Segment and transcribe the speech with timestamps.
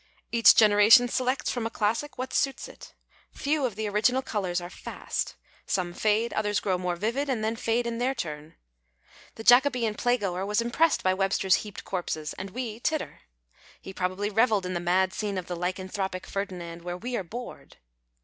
[0.31, 2.95] Each generation selects from a classic what suits it.
[3.29, 5.35] Few of the original colours arc'' fast";
[5.67, 8.55] some fade, others grow more vivid and then fade in their turn.
[9.35, 9.93] The ISO VICISSITUDES OF CLASSICS Jacobean
[10.43, 13.19] playgoer was impressed by Webster's heaped corpses, and we titter.
[13.79, 17.77] He probably revelled in the mad scene of the" lycanthropic" Ferdinand, where we are bored.